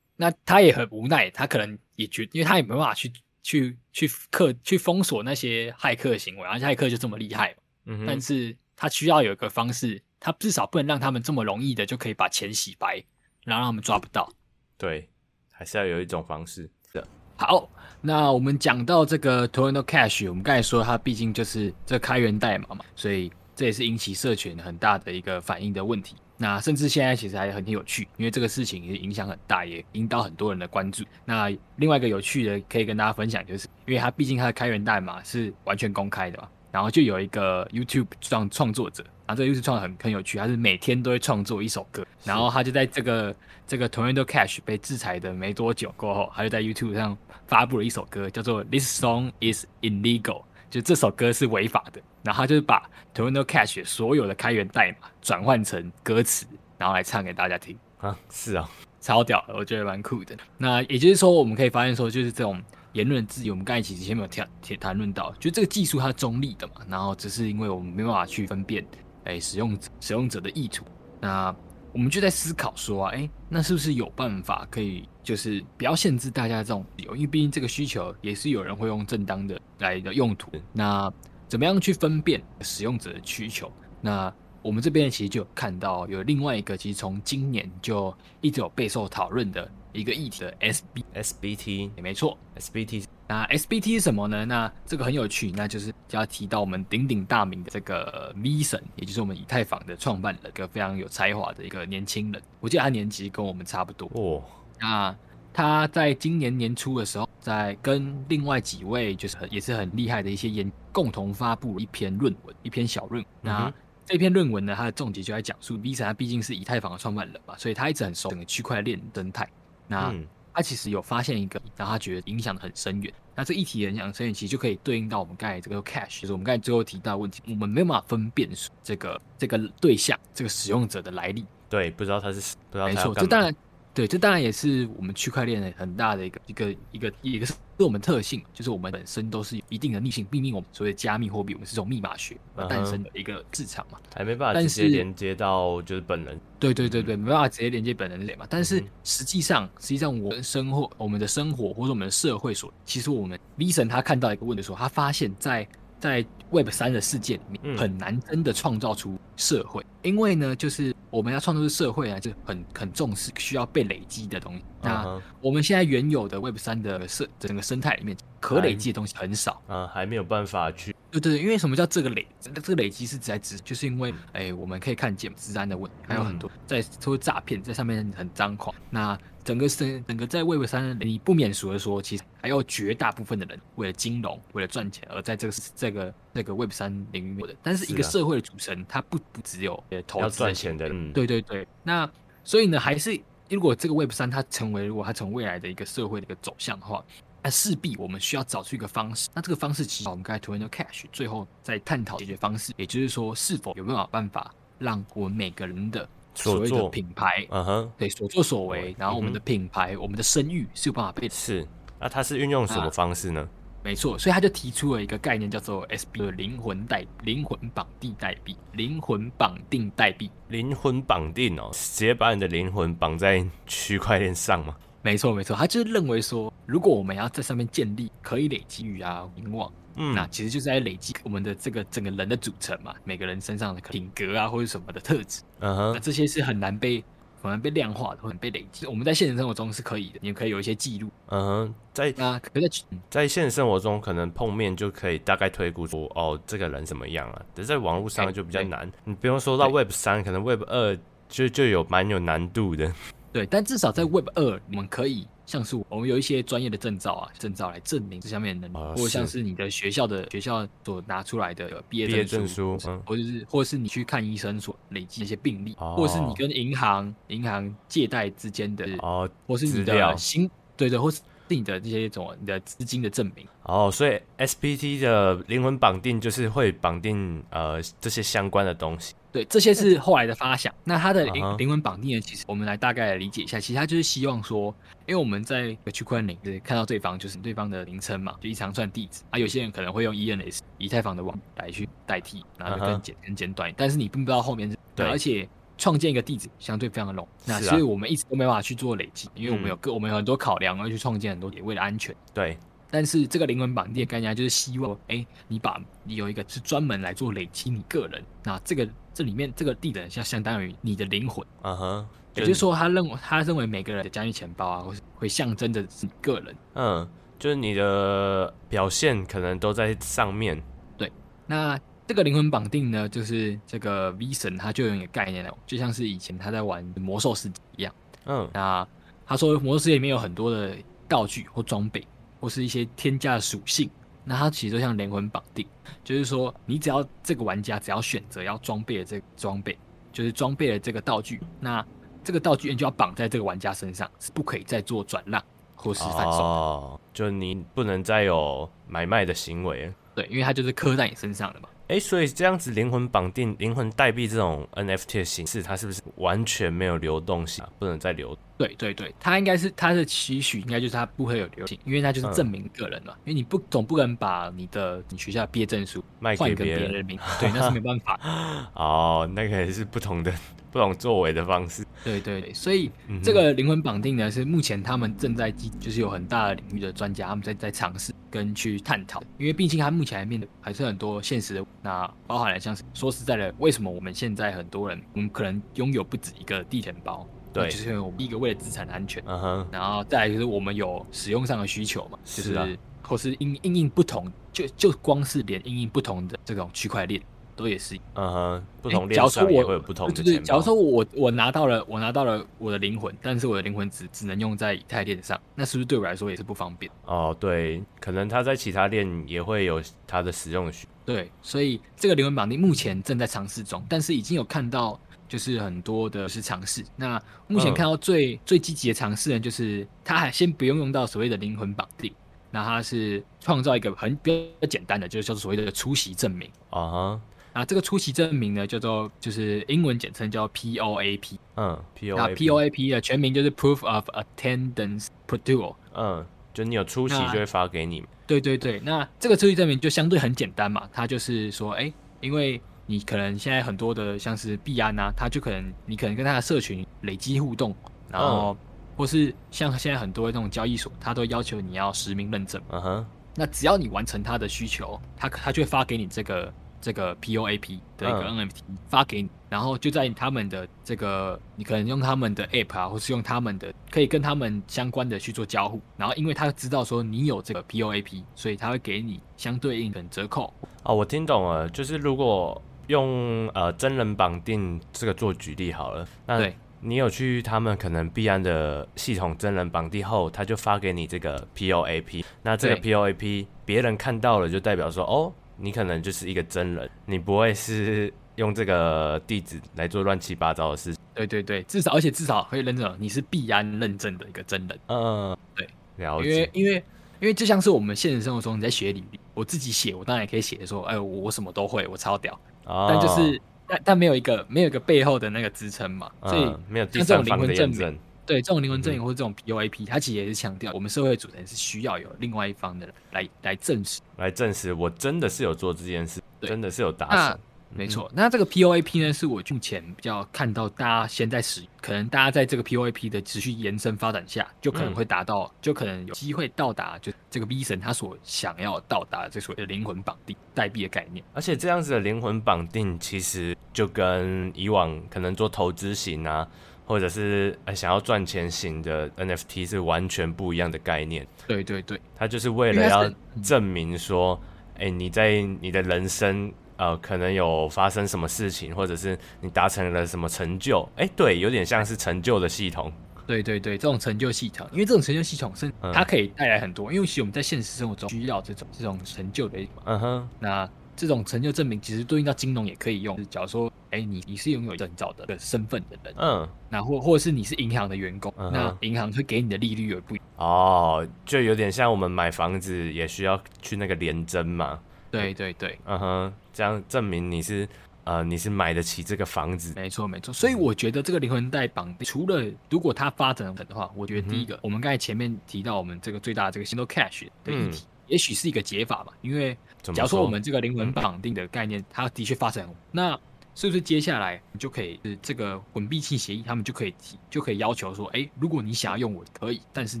[0.16, 3.12] 那他也很无奈，他可能也觉，因为他也没办法去
[3.42, 8.06] 去去克去封锁那些骇客行为，而且骇客就这么厉害嘛，嗯、uh，huh.
[8.06, 10.02] 但是他需要有一个方式。
[10.22, 13.02] 他至少不能让他们这么容易的就可以把钱洗白，
[13.42, 14.30] 然后让他们抓不到。
[14.76, 15.08] 对，
[15.50, 16.70] 还是要有一种方式。
[16.92, 17.08] 的。
[17.38, 26.16] 好，那我们讲到这个 Tornado Cash，我们刚才说它毕竟就是这开源代码嘛，所以这也是引起社群很大的一个反应的问题。
[26.38, 31.04] 那甚至现在其实还很有趣，因为这个事情也影响很大，也引导很多人的关注。
[31.26, 39.04] 那另外一个有趣的可以跟大家分享，就是因为它毕竟它的开源代码是完全公开的嘛，然后就有一个 YouTube 创创作者。
[39.30, 43.32] 然后这个 YouTube 创的很很有趣，他是每天都会创作一首歌，然后他就在这个
[43.64, 47.16] 这个 Tornado Cash 被制裁的没多久过后，他就在 YouTube 上
[47.46, 52.02] 发布了一首歌，叫做 This Song Is Illegal，就这首歌是违法的。
[52.24, 56.44] 然后他就是把 Tornado Cash 所有的开源代码转换成歌词，
[56.76, 58.68] 然后来唱给大家听啊，是啊，
[59.00, 60.36] 超屌的，我觉得蛮酷的。
[60.58, 62.60] 那也就是说，我们可以发现说，就是这种。
[62.92, 68.84] 言论自由，我们刚才其实前面有谈谈论到，就这个技术它是中立的嘛，然后只是因为我们没办法去分辨，
[69.24, 70.84] 哎，使用者使用者的意图，
[71.20, 71.54] 那
[71.92, 81.12] 我们就在思考说啊，哎，那是不是有办法可以，就是不要限制大家这种理由，因为毕竟这个需求也是有人会用正当的来的用途，那
[81.48, 83.70] 怎么样去分辨使用者的需求？
[84.00, 89.70] 那我们这边其实就有看到有另外一个，其实从今年就一直有备受讨论的。
[89.92, 90.40] 一个议题。
[90.40, 94.44] 的 S B S B T 也没错，S B T 那 S B T 是什么呢？
[94.44, 102.42] 那这个很有趣，那就是就要提到我们鼎鼎大名的这个 V 神，也就是我们以太坊的创办人，一个非常有才华的一个年轻人。
[102.58, 104.10] 我记得他年纪跟我们差不多。
[104.14, 104.42] 哦。
[104.80, 105.14] 那
[105.52, 113.72] 他在今年年初的时候，在跟另外几位就是很也是很厉害的一些研共同发布了一篇论文，一篇小论那
[114.06, 119.48] 这篇论文呢，它的重点就在讲述 V 神，他毕竟是以太坊的创办人嘛，所以他一直很熟整个区块链生态。
[119.90, 120.14] 那
[120.54, 123.12] 他其实有发现一个，让他觉得影响的很深远。
[123.34, 128.48] 那这一题影响深远，其实就可以对应到我们刚才这个 cash，就是我们刚才最后提到的问题，我们没有办法分辨
[128.82, 131.44] 这个这个对象、这个使用者的来历。
[131.68, 132.94] 对，不知道他是不知道他。
[132.94, 133.54] 没错，这当然。
[133.92, 146.38] 对，这当然也是我们区块链很大的一个一个一个一个是我们特性，就是我们本身都是有一定的逆性，毕竟我们所谓加密货币，我们是这种密码学而诞生的一个市场嘛，还没办法直接连接到就是本人。
[146.58, 148.46] 对对对对，没办法直接连接本人的脸嘛。
[148.48, 155.66] 但是实际上，实际上我们生活、我们的生活或者我们的社会所，其实我们 V 神他看到一个问题说，他发现在。
[156.00, 164.62] 在 Web 三的世界里面，很难真的创造出社会，嗯、因为呢，就是我们要创造出社会啊，就很很重视需要被累积的东西。
[164.82, 170.94] 那我们现在原有的 Web 三的社整个生态里面，可累积的东西很少，嗯，还没有办法去。
[171.10, 172.26] 对对，因为什么叫这个累？
[172.38, 178.74] 这个累积是在指，就是因为哎，我们可以看见治安的问题，还有很多在说诈骗，在上面很张狂。
[178.90, 187.54] 那整个生整个在 Web 三，你不免俗的说，其实还有绝大部分的人为了金融，为了赚钱而在这个这个这个 Web 三领域的。
[187.62, 189.74] 但是一个社会的组成，它不不只有
[190.06, 191.12] 投资要赚钱的人。
[191.12, 191.66] 对对对。
[191.82, 192.10] 那
[192.44, 197.04] 所以呢，还是如果这个 Web 三它成为，如果它成未来的一个社会的一个走向的话，
[197.42, 199.28] 那势必我们需要找出一个方式。
[199.34, 206.08] 那这个方式其实我们刚才 Tornado Cash 最后再探讨解决方式，也就是说，是否有没有办法让我们每个人的。
[206.32, 211.66] 所谓的品牌，嗯哼，对，所作所为，然后我们的品牌，我们的声誉是有办法被是。
[211.98, 213.46] 那它是运用什么方式呢？
[213.82, 224.76] 没错，所以他就提出了一个概念，叫做 SB 的灵魂代灵魂绑定代币，灵魂绑定代币，灵魂绑定哦，直接把你的灵魂绑在区块链上吗？
[225.02, 229.72] 没错，没错，他就是认为说，如果我们要在上面建立可以累积与啊名望。
[229.96, 237.02] 嗯，那其实就是在累积我们的这个整个人的组成嘛，每个人身上的品格啊，或者什么的特质，嗯哼，那这些是很难被
[237.42, 238.86] 很难被量化的，或者被累积。
[238.86, 242.68] 我们在现实生活中是可以的，你可以有一些记录，嗯哼，在啊，可在
[243.08, 247.42] 在现实生活中可能碰面就可以大概推估出，哦，这个人怎么样啊？
[247.54, 250.98] 但在网络上就比较难，你不用说到 Web 三，可能 Web 二
[251.28, 252.92] 就就有蛮有难度的。
[253.32, 255.26] 对，但至少在 Web 二，我们可以。
[255.50, 271.20] 像是我们有一些专业的证照啊，证照来证明这上面的能力，呃、或者像是你的学校的学校所拿出来的毕业证书，证书或者是或者是你去看医生所累积一些病例，哦、或是你跟银行银行借贷之间的，哦，或是你的薪，对对的，或是
[271.56, 273.46] 你的这些种你的资金的证明。
[273.64, 279.14] 哦，所以 SPT 的灵魂绑定就是会绑定呃这些相关的东西。
[279.32, 280.74] 对，这些是后来的发想。
[280.82, 282.20] 那它的灵灵魂绑定呢？
[282.20, 283.60] 其实我们来大概来理解一下。
[283.60, 284.74] 其实它就是希望说，
[285.06, 289.38] 因为我们在区块链就是看到对方就是对方的名称嘛，就一长串地址啊。
[289.38, 293.72] 有些人可能会用 ENS 以太坊的网来去代替，然后就更简更简短。
[293.76, 295.48] 但是你并不知道后面是对，而且
[295.80, 297.50] 创建一个地址相对非常的容易。
[297.50, 302.14] 那所以我们一直都没办法去做累积，因为我们有个我们有很多考量，要去创建很多也为了安全。
[302.34, 302.56] 对。
[302.92, 320.60] 但是这个灵魂绑定的概念就是希望，哎，你把你有一个是专门来做累积你个人，那这个这里面这个地址相相当于你的灵魂，嗯哼，也就是说他认为他认为每个人的加密钱包啊，或是会象征着你个人，嗯，就是你的表现可能都在上面。
[320.98, 321.12] 对，
[321.46, 321.78] 那
[322.10, 327.94] 这个灵魂绑定呢，就是这个 V 神他就有一个概念了，就像是以前他在玩魔兽世界一样，
[328.24, 328.84] 嗯，那
[329.24, 330.74] 他说魔兽世界里面有很多的
[331.08, 332.04] 道具或装备。
[332.40, 333.88] 或是一些添加的属性，
[334.24, 335.64] 那它其实就像灵魂绑定，
[336.02, 339.78] 就是说你只要这个玩家只要选择要装备的这个装备，
[340.10, 341.86] 就是装备的这个道具，那
[342.24, 345.40] 这个道具就要绑在这个玩家身上，是不可以再做转让
[345.74, 346.44] 或是贩售的。
[346.44, 349.92] 哦，就你不能再有买卖的行为。
[350.14, 351.68] 对，因为它就是刻在你身上的嘛。
[351.90, 358.38] 哎，所以这样子灵魂绑定、灵魂代币这种 NFT 的形式，它是不是完全没有流动性啊，不能再流？
[358.60, 363.14] 对对对，他应该是他的期许，应该就是他不会有流行，因为他就是证明个人嘛。
[363.14, 368.20] 嗯、因为你不总不能把你的你学校毕业证书卖给别人的名，对，那是没办法。
[368.74, 370.30] 哦，那个也是不同的。
[370.72, 372.88] 不同作为的方式，对对对，所以
[373.24, 397.20] 这个灵魂绑定呢，是目前他们正在就是有很大的领域的专家，他们在在尝试跟去探讨，因为毕竟他目前还面对还是很多现实的，那包含了像是说实在的，为什么我们现在很多人，我们可能拥有不止一个地钱包，对，就是我们一个为了资产安全，嗯哼，然后再来就是我们有使用上的需求嘛，就是，或是因因应不同，就就光是连因应不同的这种区块链。
[397.56, 400.30] 都也是，嗯哼，不同链上也会有不同的钱包。
[400.32, 406.90] 对，假如说我我拿到了我拿到了我的灵魂，但是我的灵魂只只能用在以太链上，那是不是对我来说也是不方便？
[407.04, 410.88] 哦，对，可能它在其他链也会有它的使用需。
[411.04, 414.98] 对，所以这个灵魂绑定目前正在尝试中，但是已经有看到
[415.30, 416.84] 就是很多的是尝试。
[416.96, 422.12] 那目前看到最、嗯、最积极的尝试呢，就是他还先不用用到所谓的灵魂绑定，
[422.50, 427.20] 那他是创造一个很比较简单的，就是叫做所谓的出席证明啊哈。
[427.52, 431.36] 啊，这个出席证明呢，叫做就是英文简称叫 POAP。
[431.56, 432.16] 嗯，POAP。
[432.16, 435.76] 那 POAP 的全名就是 Proof of Attendance Produal。
[435.94, 438.04] 嗯，就你有出席就会发给你。
[438.26, 442.60] 对对对，那这个出席证明就相对很简单嘛，它就是说，哎，因为
[442.90, 447.72] 你可能现在很多的像是币安啊，他就可能你可能跟他的社群累积互动，
[448.10, 448.56] 然后、嗯、
[448.96, 452.60] 或是像现在很多的这种交易所，他都要求你要实名认证。
[452.70, 453.06] 嗯哼。
[453.36, 456.52] 那只要你完成他的需求，他他就会发给你这个。
[456.82, 458.52] 这个 POAP 的一个 NFT
[458.88, 470.50] 发给你，嗯、然后就在他们的这个，你可能用他们的 App 啊，或是用他们的可以跟他们相关的去做交互，然后因为他知道说你有这个 POAP，所以他会给你相对应的折扣。
[470.84, 485.32] 哦，我听懂了，就是如果用呃真人绑定这个做举例好了，那你有去他们可能必安的系统真人绑定后，他就发给你这个 POAP，那这个 POAP 别人看到了就代表说哦。
[485.62, 490.96] 你可能就是一个真人，你不会是用这个地址来做乱七八糟的事。
[491.12, 494.80] 对对对，至少而且至少可以认证你是必安认证的一个真人。
[494.86, 496.30] 嗯，对，了解。
[496.30, 496.84] 因为因为
[497.20, 502.40] 因为就像是我们现实生活中你在写履历，我自己写，我当然也可以写说，哎，我什么都会，我超屌。
[502.64, 502.86] 哦。
[502.88, 507.98] 但就是但但没有一个没有一个背后的那个支撑嘛，所以、嗯、没有第三方的证明。
[508.26, 517.38] 对，这种灵魂证明或者这种 POAP，它其实也是强调我们社会组成是需要有另外一方的人来来证实，来证实我真的是有做这件事，真的是有达成。
[517.72, 531.24] 没错，那这个 POAP 呢，是我目前比较看到大家现在使，可能大家在这个 POAP 的持续延伸发展下，就可能会达到，嗯、就可能有机会到达，就这个 V 神他所想要到达的这所谓的灵魂绑定代币的概念。
[531.32, 536.46] 而且这样子的灵魂绑定，其实就跟以往可能做投资型啊。
[536.86, 541.24] 或者是呃想要赚钱型的 NFT 是完全不一样的概念。
[541.46, 543.08] 对对对，它就是为了要
[543.44, 544.34] 证明说，
[544.74, 550.80] 哎、欸，你在你的人生呃可能有发生什么事情，或者是你达成了什么成就。
[550.96, 552.90] 哎、欸，对，有点像是成就的系统。
[553.26, 559.58] 对对对，这种成就系统，因为这种成就系统是它可以带来很多，嗯、因为其实我们在现实生活中需要这种这种成就的。
[559.84, 560.68] 嗯哼，那。
[560.96, 563.16] 这种成就证明其实对应到金融也可以用。
[563.30, 570.14] 假如说，哎，你你是拥有证照的身份的人，嗯，那或或者是你是银行的员工，嗯、那银行会给你的利率也不。
[570.36, 574.78] 哦，就有点像我们买房子也需要去那个联征嘛。
[575.10, 577.68] 对对对，嗯哼，这样证明你是
[578.04, 579.72] 呃你是买得起这个房子。
[579.76, 589.12] 没错没错，所以我觉得这个灵魂带绑定，除了如果它发展的话，我觉得第一个，嗯、我们刚才前面提到我们这个最大的这个 Single Cash 的议题，嗯、也许是一个解法吧。
[589.20, 593.18] 因为假如说我们这个灵魂绑定的概念，它的确发展，那
[593.54, 600.00] 是不是接下来你就可以是这个混币性协议，他们就可以提就可以要求说，哎，如果你想要用我可以，但是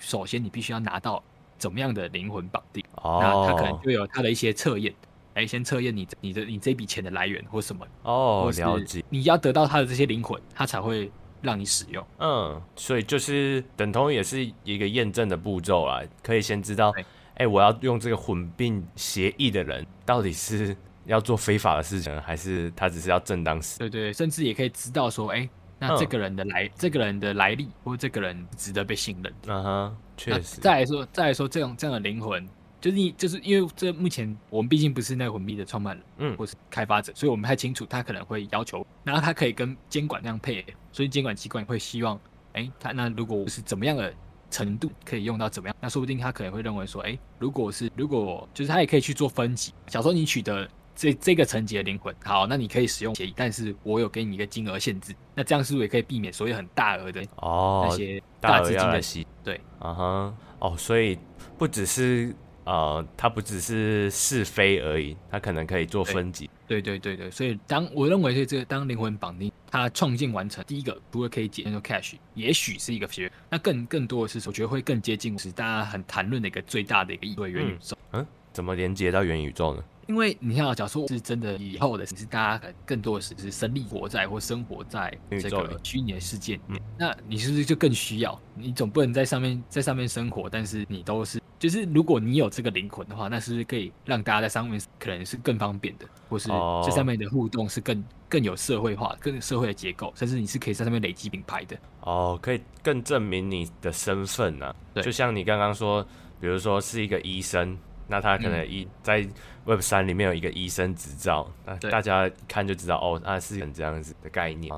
[0.00, 1.22] 首先你必须要拿到。
[1.58, 2.84] 怎么样的灵魂绑定？
[3.02, 4.94] 哦，那他可能就有他的一些测验，
[5.34, 9.04] 哎，先测验你你的你这笔钱的来源或什么哦，了解。
[9.08, 11.10] 你要得到他的这些灵魂，他才会
[11.42, 12.06] 让你使用。
[12.18, 16.92] 嗯，所以就是等同也是一个验证的步骤啦，可以先知道，
[17.34, 23.78] 哎，我要用这个混并协议的人到底是要做非法的事情，还是他只是要正当使？
[23.78, 25.48] 对对，甚至也可以知道说，哎。
[25.78, 29.30] 那这个人的来，嗯、这个人的来历，或者这个人值得被信任。
[29.46, 30.60] 嗯哼，确实。
[30.60, 32.46] 再来说，再来说，这种这样的灵魂，
[32.80, 42.16] 就是你，就是因为这目前我们毕竟不是那个混币的创办人，嗯，或是开发者，所以我们不太清楚他可能会要求，然后他可以跟监管那样配，所以监管机关会希望，
[42.52, 44.12] 哎、欸，他那如果是怎么样的
[44.50, 50.68] 程度可以用到怎么样，那说不定他可能会认为说，哎、欸，如果是如果就是他也可以去做分级，假如说你取得。
[50.96, 59.26] 这这个层级的灵魂，好，那你可以使用协议，但是我有给你一个金额限制，那这样是不是也可以避免所有很大额的哦那些大资金的吸？
[59.44, 61.18] 对，啊哈，哦，所以
[61.58, 66.48] 不只是呃，它不只是是非而已，它可能可以做分级。
[66.66, 77.96] 对对对对，所以当我认为是这个当灵魂绑定它创建完成，第一个除了可以解那个 cash，也许是一个学，那更更多的是我觉得会更接近是大家很谈论的一个最大的一个意味元宇宙。
[78.12, 79.84] 嗯，嗯，怎么连接到元宇宙呢？
[80.06, 88.40] 因为你看啊，假如说是真的以后的，是大家更多的是是生力活在或生活在这个虚拟的世界里面，那你是不是就更需要？
[88.54, 96.48] 你总不能在上面在上面生活，但是你都是就是如果你有这个灵魂的话，那是不是可以让大家在上面可能是更方便的，或是
[96.84, 104.76] 这上面的互动是更更有社会化、更有社会的结构，甚至你是可以在上面累积品牌的哦，可以更证明你的身份呢、啊？
[104.94, 106.06] 对，就像你刚刚说，
[106.40, 107.76] 比如说是一个医生。
[108.08, 109.26] 那他可能一在
[109.64, 114.72] Web 三里面有一个医生执照，那大家一看就知道哦，那是很这样子的概念。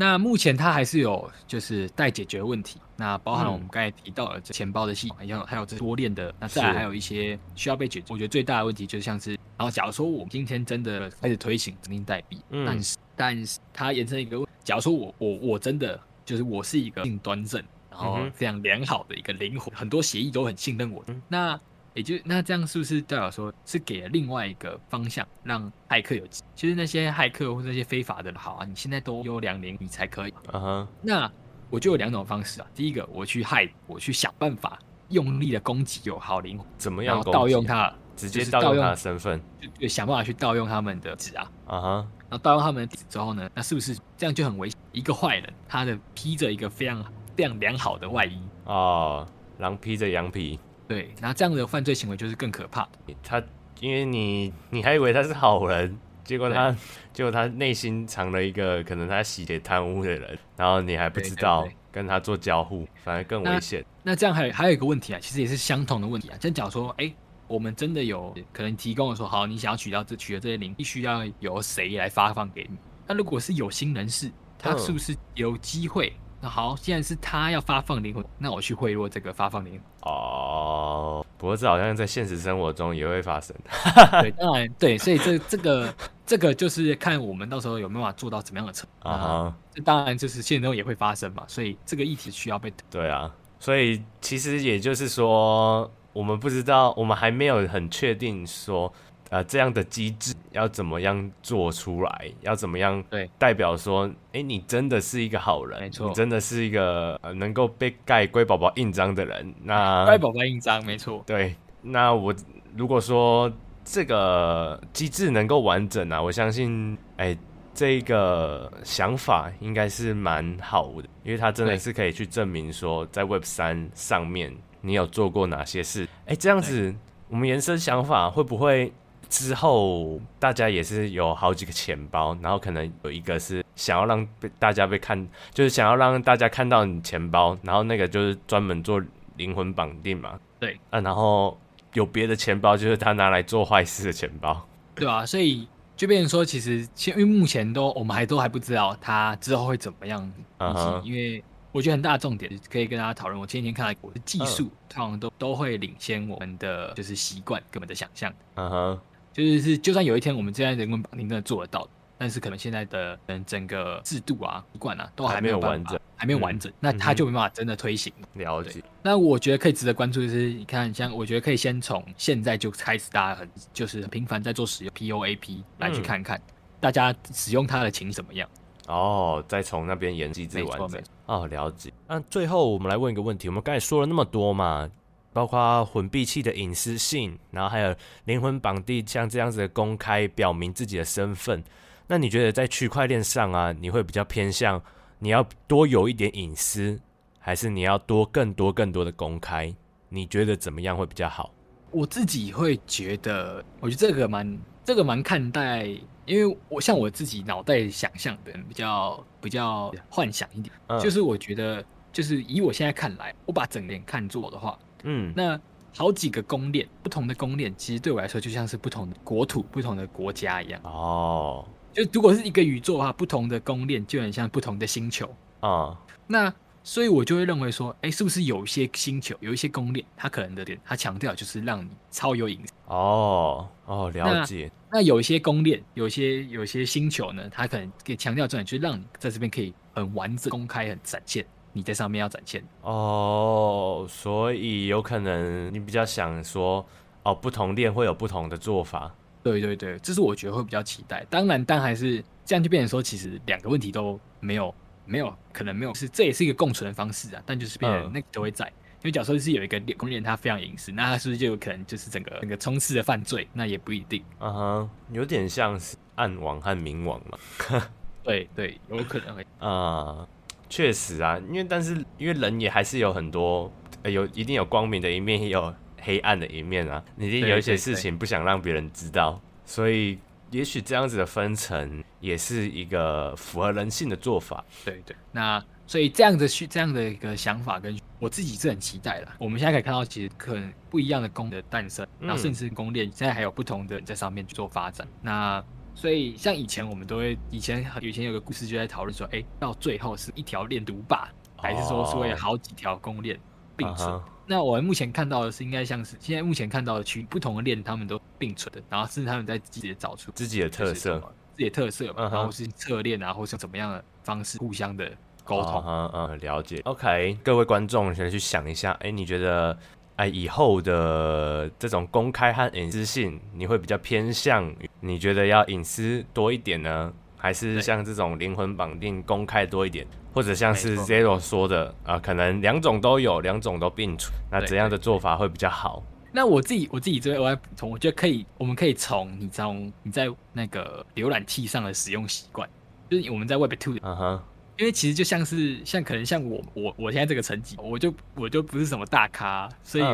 [0.00, 8.06] 那目前他还是有就是待解决问题，那包含了我们刚才提到的这钱包的系统，还有还有这多链的，那再来还有一些需要被解决。
[8.12, 21.58] 我觉得最大的问题就像是，然后假如说我们今天真的开始推行指定代币，但是但是它延伸一个问，假如说我我我真的就是我是一个性端正，然后非常良好的一个灵魂，很多协议都很信任我，那。
[21.94, 26.24] 也就那这样是不是代表说是给了另外一个方向，让骇客有？
[26.54, 30.34] 其实那些骇客或者那些非法的，好啊，你现在都有两年你才可以。
[30.52, 30.84] 嗯哼、uh。
[30.84, 30.88] Huh.
[31.02, 31.32] 那
[31.70, 32.66] 我就有两种方式啊。
[32.74, 37.16] 第一个，我去害，我去想办法用力的攻击有好灵魂，怎么样？
[37.16, 39.40] 然后盗用他，直接盗用他的身份，
[39.78, 41.50] 就想办法去盗用他们的纸啊。
[41.66, 42.02] 嗯哼、uh。
[42.02, 42.06] Huh.
[42.28, 44.78] 然后盗用他们的纸之后呢，那是不是这样就很危险？
[44.92, 50.58] 一个坏人，他的披着一个非常非常良好的外衣哦，uh, 狼披着羊皮。
[50.88, 53.14] 对，那这样的犯罪行为就是更可怕的。
[53.22, 53.40] 他
[53.80, 56.74] 因为你你还以为他是好人，结果他
[57.12, 63.84] 结果他内心藏了一个可能他洗劫贪污的人，然后你还不知道跟他做交互，反而更危险。
[64.02, 66.36] 那这样还有还有一个问题啊，其实也是相同的问题啊。
[66.40, 67.12] 就假如说，哎，
[67.46, 72.76] 我们真的有可能提供的说，好，你想要取到这取得这些零，必须要由谁来发放给你？
[73.06, 76.14] 那如果是有心人士，他是不是有机会？
[76.40, 79.80] 嗯那好，既然是他要发放灵魂，那我去贿赂这个发放灵魂。
[80.02, 83.54] 哦，不过这好像在现实生活中也会发生。
[84.22, 89.52] 对，当然对，所以这这个这个就是看我们到时候有没有办法做到怎么样的程度啊。
[89.74, 92.72] 这当然就是现实中也会发生嘛，所以这个议题需要被。
[92.88, 98.92] 对啊，所以其实也就是说，我们不知道，我们还没有很确定说。
[99.30, 102.30] 呃，这样的机制要怎么样做出来？
[102.40, 103.02] 要怎么样？
[103.10, 109.54] 对，代表说，哎对，你真的是一个好人，没错，你真的是一个呃能够被盖龟宝宝印章的人。
[109.62, 111.22] 那乖宝宝印章，没错。
[111.26, 112.34] 对，那我
[112.76, 113.52] 如果说
[113.84, 117.36] 这个机制能够完整啊，我相信，哎，
[117.74, 126.08] 这个想法应该是蛮好的，因为它真的是可以去证明说，在 Web 三上面你有做过哪些事。
[126.26, 126.94] 哎，这样子，
[127.28, 128.92] 我们延伸想法会不会？
[129.28, 139.02] 之后，大家也是有好几个钱包，然后可能有一个是想要让被大家被看，就是想要让大家看到你钱包，然后那个就是专门做
[139.36, 140.38] 灵魂绑定嘛。
[140.58, 141.58] 对，啊，然后
[141.94, 144.66] 有别的钱包，就是他拿来做坏事的钱包。
[144.94, 151.02] 对啊，所以就变成说，其实因为目前都我们还都还不知道他之后会怎么样，uh huh.
[151.02, 153.38] 因为我觉得很大的重点可以跟大家讨论。
[153.38, 158.32] 我前几天看到，我的技术通常都都会领先我们的就是习惯跟我们的想象。
[158.54, 159.00] 嗯哼，
[159.38, 168.12] 就是是，就算有一天我们这样人工绑定真的做得到，但是可能现在的嗯整个制度啊、习惯啊都还没有完整，还没有完整，那他就没办法真的推行。
[168.32, 168.82] 了解。
[169.00, 176.42] 那我觉得可以值得关注的是，你看，像我觉得可以先从现在就开始，大家很就是很频繁在做使用 POAP 来去看看，
[176.80, 178.48] 大家使用它的情怎么样。
[178.88, 181.92] 哦，再从那边研机制完整哦，了解。
[182.08, 184.90] 那最后我们来问一个问题，我们刚才说了那么多嘛，
[185.32, 191.62] 包括混币器的隐私性，然后还有灵魂绑定像这样子的公开表明自己的身份。
[192.06, 194.82] 那你觉得在区块链上啊，你会比较偏向
[195.18, 196.98] 你要多有一点隐私，
[197.38, 199.74] 还是你要多更多更多的公开？
[200.08, 201.52] 你觉得怎么样会比较好？
[201.90, 205.88] 我自己会觉得，我觉得这个蛮这个蛮看待。
[206.24, 215.60] 因为我像我自己脑袋想象的比较比较幻想一点，嗯、就是我觉得就是以我现在看来，我把整脸看作的话，嗯，那
[215.96, 220.80] 好几个公链，不同的公链，其实对我来说就像是不同的国土、不同的国家一样。
[220.84, 225.26] 哦，就如果是一个宇宙的话，不同的公链就很像不同的星球
[225.60, 225.88] 啊。
[225.88, 225.96] 嗯、
[226.26, 232.72] 那所以我就会认为说，哎，是不是有一些星球，有一些公链，它可能的点，它强调就是让你超有隐私。
[232.86, 234.70] 哦哦，了解。
[234.90, 241.44] 那有一些公链，有些有些星球呢，它可能给强调重点，就是让你在这边可以很完整、公开、很展现
[241.78, 242.62] 你在上面要展现。
[242.82, 246.84] 哦，所以有可能你比较想说，
[247.22, 249.14] 哦，不同链会有不同的做法。
[249.42, 251.24] 对对对，这是我觉得会比较期待。
[251.30, 254.74] 当然，但还是这样就变成说，其实两个问题都没有，
[255.06, 257.42] 没有可能没有，是这也是一个共存的方式啊。
[257.46, 258.66] 但就是变成那个都会在。
[258.66, 263.46] 嗯因为假设是有一个公链，它非常隐私，那它是不是就有可能就是整个整个冲刺的犯罪？
[263.52, 264.24] 那也不一定。
[264.40, 267.38] 嗯哼，有点像是暗网和明网嘛。
[268.24, 269.46] 对对，有可能会。
[269.64, 270.26] 啊、嗯，
[270.68, 277.02] 确实啊，因为但是因为人也还是有很多，呃、有一定有光明的一面，也有黑暗的一面啊。
[277.16, 280.18] 你一定有一些事情不想让别人知道，所以
[280.50, 284.64] 也许这样子的分层也是一个符合人性的做法。
[284.84, 285.64] 对对，那。
[285.88, 289.28] 所以这样子去这样的一个想法，跟我自己是很期待的。
[289.38, 295.08] 我们现在可以看到，其实可能不一样的公的诞生，然后甚至公链现在还有不同的人在上面去做发展。
[295.22, 295.64] 那
[295.98, 303.36] 所以像以前我们都会，以前以前有个故事就在讨论说，哎，到最后是一条链独霸，还是说是会有好几条公链
[303.76, 304.08] 并存？
[304.08, 311.18] 哦、那我们目前看到的是，应该像是现在目前看到的区不同的链，他们都并存的，然后甚至他们在自己找出自己的特色，
[311.52, 315.10] 自己的特色嘛，然后是侧链啊，或是怎么样的方式互相的。
[315.44, 316.78] 沟通，嗯嗯，了解。
[316.84, 319.74] OK，各位观众，先去想一下，哎、欸，你觉得，
[320.18, 330.04] 哎，以后的这种公开和隐私性，你会比较偏向，你觉得要隐私多一点呢，还是像这种灵魂绑定公开多一点，
[330.34, 336.02] 或者像是 Zero 说的啊、呃，可能两种都有，两种都并存，那怎样的做法会比较好？
[336.32, 342.68] 那我自己，我自己这边我来补充，我觉得可以，我们可以从你从你在那个浏览器上的使用习惯，
[343.08, 344.42] 就是我们在 Web Two，嗯哼。
[344.78, 350.04] 因为其实就像是像可能像我我我现在这个成绩，我就我就不是什么大咖，所以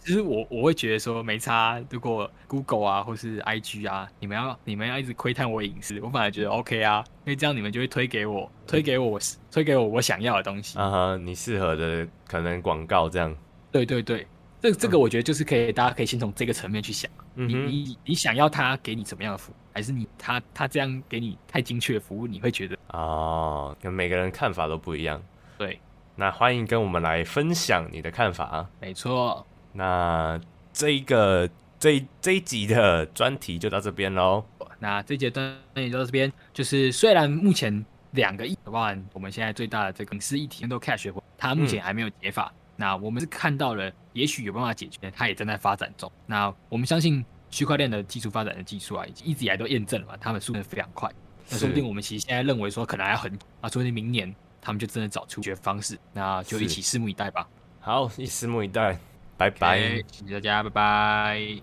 [0.00, 1.82] 其实我我会觉得说没差。
[1.90, 9.20] 如果 Google 啊或是 IG 啊，你们要你们要一直窥探我隐私，我反而觉得 OK 啊，因为这样你们就会推给我推给我
[9.50, 10.78] 推给我我想要的东西。
[10.78, 13.34] 啊哈，你适合的可能广告这样。
[13.70, 14.26] 对对对。
[14.60, 25.20] 这这个我觉得就是可以，大家可以先从这个层面去想，嗯、你你你想要他给你什么样的服务，还是你他他这样给你太精确的服务，你会觉得哦，跟每个人看法都不一样。
[25.58, 25.80] 对，
[26.14, 28.70] 那欢迎跟我们来分享你的看法啊。
[28.80, 30.40] 没错，那
[30.72, 34.44] 这一个这这一集的专题就到这边喽。
[34.78, 42.52] 那这节专题就到这边，就是虽然目前两个亿万，我们现在最大的这个隐私议题都 cash，它目前还没有解法。
[42.54, 46.10] 嗯那我们是看到了，也许有办法解决，它也正在发展中。
[46.26, 47.24] 那我们相信
[47.54, 51.10] 区块链的技术发展的技术啊，一直以来都验证了嘛，他们速度非常快。
[51.48, 55.98] 那说不定我们其实现在认为说可能还要很啊，说不定明年他们就真的找出解决方式。
[56.12, 57.48] 那就一起拭目以待吧。
[57.80, 58.98] 好，一起拭目以待。
[59.36, 59.78] 拜拜，
[60.12, 61.48] 谢谢大家，拜拜。